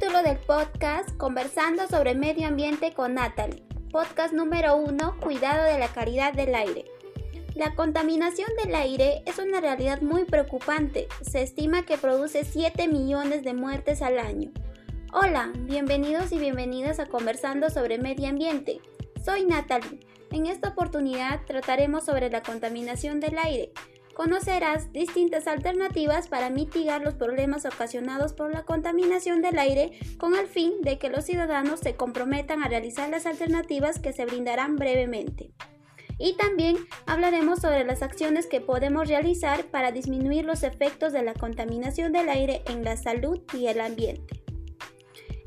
[0.00, 3.64] Título del podcast Conversando sobre medio ambiente con Natalie.
[3.90, 6.84] Podcast número 1 Cuidado de la calidad del aire.
[7.56, 11.08] La contaminación del aire es una realidad muy preocupante.
[11.22, 14.52] Se estima que produce 7 millones de muertes al año.
[15.12, 18.80] Hola, bienvenidos y bienvenidas a Conversando sobre medio ambiente.
[19.24, 20.06] Soy Natalie.
[20.30, 23.72] En esta oportunidad trataremos sobre la contaminación del aire
[24.18, 30.48] conocerás distintas alternativas para mitigar los problemas ocasionados por la contaminación del aire con el
[30.48, 35.52] fin de que los ciudadanos se comprometan a realizar las alternativas que se brindarán brevemente.
[36.18, 41.34] Y también hablaremos sobre las acciones que podemos realizar para disminuir los efectos de la
[41.34, 44.42] contaminación del aire en la salud y el ambiente.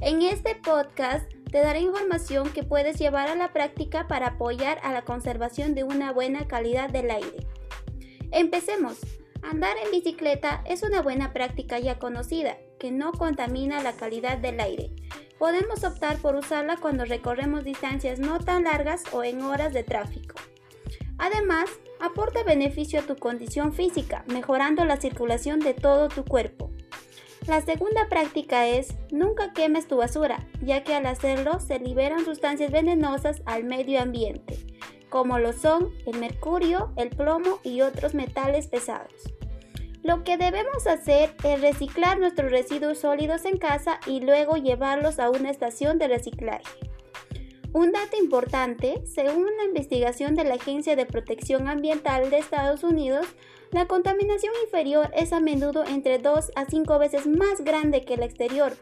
[0.00, 4.92] En este podcast te daré información que puedes llevar a la práctica para apoyar a
[4.92, 7.48] la conservación de una buena calidad del aire.
[8.32, 8.98] Empecemos.
[9.42, 14.60] Andar en bicicleta es una buena práctica ya conocida, que no contamina la calidad del
[14.60, 14.90] aire.
[15.38, 20.36] Podemos optar por usarla cuando recorremos distancias no tan largas o en horas de tráfico.
[21.18, 26.70] Además, aporta beneficio a tu condición física, mejorando la circulación de todo tu cuerpo.
[27.48, 32.70] La segunda práctica es nunca quemes tu basura, ya que al hacerlo se liberan sustancias
[32.70, 34.69] venenosas al medio ambiente
[35.10, 39.12] como lo son el mercurio, el plomo y otros metales pesados.
[40.02, 45.28] Lo que debemos hacer es reciclar nuestros residuos sólidos en casa y luego llevarlos a
[45.28, 46.64] una estación de reciclaje.
[47.72, 53.26] Un dato importante, según una investigación de la Agencia de Protección Ambiental de Estados Unidos,
[53.70, 58.24] la contaminación inferior es a menudo entre 2 a 5 veces más grande que la
[58.24, 58.72] exterior,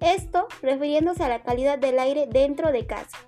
[0.00, 3.18] esto refiriéndose a la calidad del aire dentro de casa.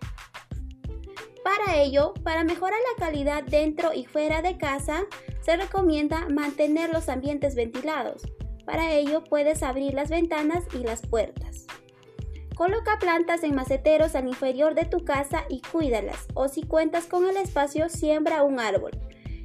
[1.44, 5.04] Para ello, para mejorar la calidad dentro y fuera de casa,
[5.40, 8.22] se recomienda mantener los ambientes ventilados.
[8.64, 11.66] Para ello puedes abrir las ventanas y las puertas.
[12.54, 17.28] Coloca plantas en maceteros al inferior de tu casa y cuídalas, o si cuentas con
[17.28, 18.92] el espacio, siembra un árbol.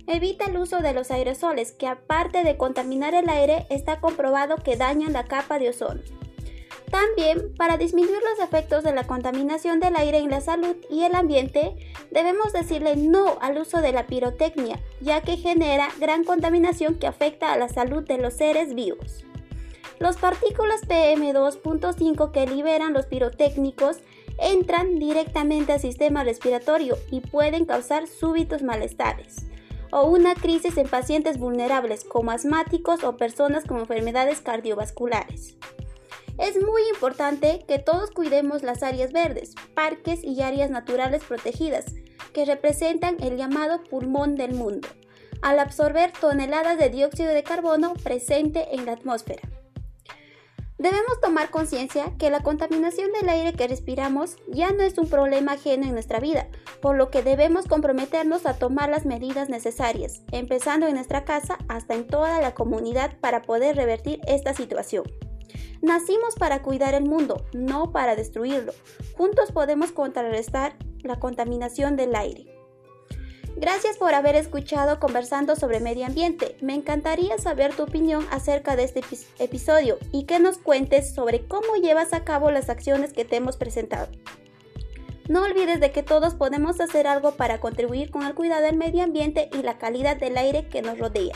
[0.06, 4.78] Evita el uso de los aerosoles, que aparte de contaminar el aire, está comprobado que
[4.78, 6.02] dañan la capa de ozono.
[6.92, 11.16] También, para disminuir los efectos de la contaminación del aire en la salud y el
[11.16, 11.76] ambiente,
[12.12, 17.52] debemos decirle no al uso de la pirotecnia, ya que genera gran contaminación que afecta
[17.52, 19.26] a la salud de los seres vivos.
[20.00, 23.98] Los partículas PM2.5 que liberan los pirotécnicos
[24.40, 29.48] entran directamente al sistema respiratorio y pueden causar súbitos malestares
[29.92, 35.56] o una crisis en pacientes vulnerables como asmáticos o personas con enfermedades cardiovasculares.
[36.38, 41.86] Es muy importante que todos cuidemos las áreas verdes, parques y áreas naturales protegidas,
[42.32, 44.88] que representan el llamado pulmón del mundo,
[45.42, 49.42] al absorber toneladas de dióxido de carbono presente en la atmósfera.
[50.78, 55.54] Debemos tomar conciencia que la contaminación del aire que respiramos ya no es un problema
[55.54, 56.50] ajeno en nuestra vida,
[56.84, 61.96] por lo que debemos comprometernos a tomar las medidas necesarias, empezando en nuestra casa hasta
[61.96, 65.06] en toda la comunidad para poder revertir esta situación.
[65.82, 68.74] Nacimos para cuidar el mundo, no para destruirlo.
[69.16, 72.58] Juntos podemos contrarrestar la contaminación del aire.
[73.60, 76.58] Gracias por haber escuchado conversando sobre medio ambiente.
[76.62, 79.02] Me encantaría saber tu opinión acerca de este
[79.40, 83.58] episodio y que nos cuentes sobre cómo llevas a cabo las acciones que te hemos
[83.58, 84.10] presentado.
[85.28, 89.04] No olvides de que todos podemos hacer algo para contribuir con el cuidado del medio
[89.04, 91.36] ambiente y la calidad del aire que nos rodea.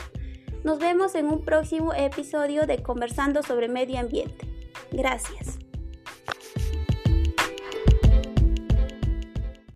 [0.64, 4.46] Nos vemos en un próximo episodio de Conversando sobre Medio Ambiente.
[4.92, 5.58] Gracias.